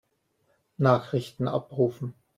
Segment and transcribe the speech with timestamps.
[0.77, 2.15] Nachrichten abrufen.